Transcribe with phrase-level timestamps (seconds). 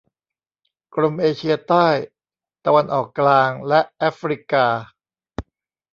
[0.95, 1.87] กรมเอเชียใต้
[2.65, 4.65] ตะวันออกกลาง และแอฟริกา